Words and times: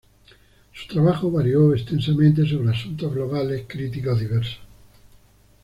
Su 0.73 0.87
trabajo 0.87 1.29
varió 1.29 1.75
extensamente 1.75 2.43
sobre 2.49 2.71
asuntos 2.71 3.13
globales 3.13 3.65
críticos 3.67 4.19
diversos. 4.19 4.57